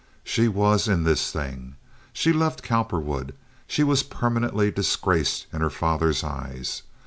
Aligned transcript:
She 0.23 0.47
was 0.47 0.87
in 0.87 1.03
this 1.03 1.31
thing. 1.31 1.75
She 2.11 2.33
loved 2.33 2.63
Cowperwood; 2.63 3.35
she 3.67 3.83
was 3.83 4.01
permanently 4.01 4.71
disgraced 4.71 5.45
in 5.53 5.61
her 5.61 5.69
father's 5.69 6.23
eyes. 6.23 6.81